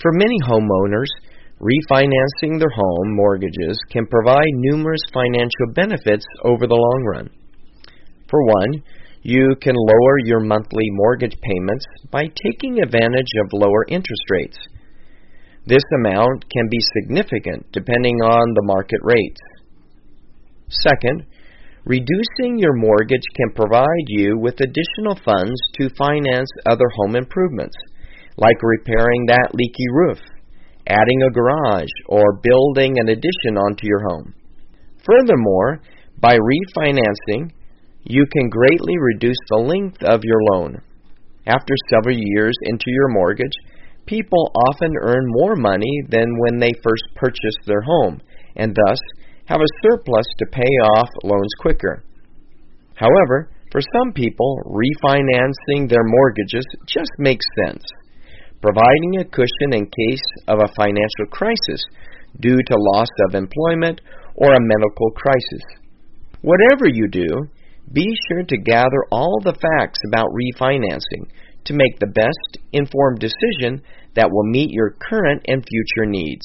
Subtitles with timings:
[0.00, 1.10] For many homeowners,
[1.60, 7.30] refinancing their home mortgages can provide numerous financial benefits over the long run.
[8.30, 8.82] For one,
[9.22, 14.58] you can lower your monthly mortgage payments by taking advantage of lower interest rates.
[15.66, 19.40] This amount can be significant depending on the market rates.
[20.68, 21.26] Second,
[21.84, 27.76] reducing your mortgage can provide you with additional funds to finance other home improvements,
[28.38, 30.18] like repairing that leaky roof,
[30.86, 34.32] adding a garage, or building an addition onto your home.
[35.04, 35.82] Furthermore,
[36.20, 37.50] by refinancing,
[38.04, 40.80] you can greatly reduce the length of your loan.
[41.46, 43.56] After several years into your mortgage,
[44.06, 48.20] people often earn more money than when they first purchased their home,
[48.56, 48.98] and thus
[49.46, 52.04] have a surplus to pay off loans quicker.
[52.94, 57.82] However, for some people, refinancing their mortgages just makes sense,
[58.60, 61.82] providing a cushion in case of a financial crisis
[62.40, 64.00] due to loss of employment
[64.34, 65.62] or a medical crisis.
[66.42, 67.26] Whatever you do,
[67.92, 71.26] be sure to gather all the facts about refinancing
[71.64, 73.82] to make the best informed decision
[74.14, 76.44] that will meet your current and future needs.